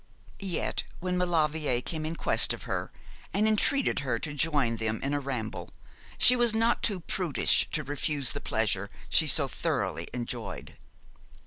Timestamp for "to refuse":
7.71-8.31